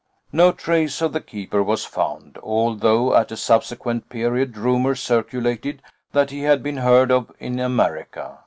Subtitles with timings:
[0.31, 6.31] "No trace of the keeper was found, although at a subsequent period rumours circulated that
[6.31, 8.39] he had been heard of in America.